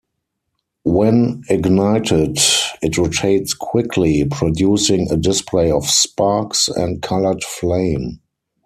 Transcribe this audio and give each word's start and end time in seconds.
When 0.83 1.43
ignited, 1.47 2.39
it 2.81 2.97
rotates 2.97 3.53
quickly, 3.53 4.25
producing 4.31 5.11
a 5.11 5.15
display 5.15 5.69
of 5.69 5.85
sparks 5.87 6.69
and 6.69 7.03
coloured 7.03 7.43
flame. 7.43 8.19